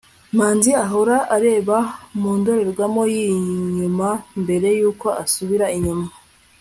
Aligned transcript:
manzi 0.37 0.71
ahora 0.85 1.17
areba 1.35 1.77
mu 2.19 2.31
ndorerwamo 2.39 3.01
yinyuma 3.15 4.09
mbere 4.41 4.67
yuko 4.79 5.07
asubira 5.23 5.65
inyuma 5.77 6.07